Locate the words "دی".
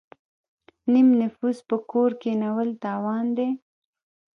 3.37-3.49